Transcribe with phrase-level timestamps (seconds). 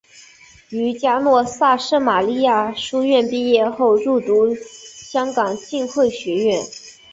[0.69, 2.41] 于嘉诺撒圣玛利
[2.75, 6.63] 书院毕业后入读香港浸会学院。